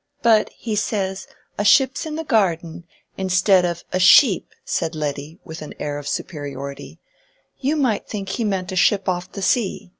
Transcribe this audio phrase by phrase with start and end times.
[0.22, 5.62] '""But he says, 'A ship's in the garden,' instead of 'a sheep,'" said Letty, with
[5.62, 6.98] an air of superiority.
[7.60, 9.92] "You might think he meant a ship off the sea."